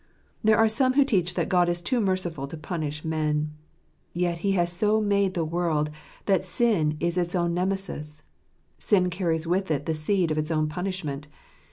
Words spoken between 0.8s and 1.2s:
who